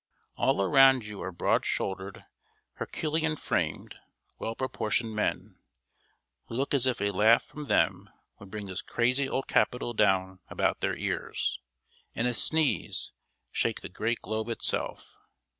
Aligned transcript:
All 0.35 0.63
around 0.63 1.05
you 1.05 1.21
are 1.21 1.31
broad 1.31 1.63
shouldered, 1.63 2.25
herculean 2.77 3.35
framed, 3.35 3.97
well 4.39 4.55
proportioned 4.55 5.13
men, 5.13 5.59
who 6.47 6.55
look 6.55 6.73
as 6.73 6.87
if 6.87 6.99
a 6.99 7.11
laugh 7.11 7.43
from 7.43 7.65
them 7.65 8.09
would 8.39 8.49
bring 8.49 8.65
this 8.65 8.81
crazy 8.81 9.29
old 9.29 9.45
capitol 9.47 9.93
down 9.93 10.39
about 10.49 10.79
their 10.79 10.95
ears, 10.95 11.59
and 12.15 12.27
a 12.27 12.33
sneeze, 12.33 13.11
shake 13.51 13.81
the 13.81 13.89
great 13.89 14.21
globe 14.23 14.49
itself. 14.49 15.19